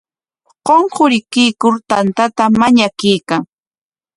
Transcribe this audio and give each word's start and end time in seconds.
Qunqurikuykur 0.65 1.75
tantata 1.89 2.43
mañakuykan. 2.59 3.41